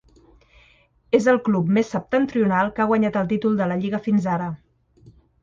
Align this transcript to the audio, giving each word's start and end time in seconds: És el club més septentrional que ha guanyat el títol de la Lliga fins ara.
És 1.17 1.27
el 1.33 1.37
club 1.47 1.69
més 1.77 1.91
septentrional 1.97 2.73
que 2.79 2.85
ha 2.87 2.89
guanyat 2.93 3.21
el 3.23 3.31
títol 3.35 3.61
de 3.61 3.69
la 3.75 3.79
Lliga 3.85 4.01
fins 4.09 4.27
ara. 4.39 4.51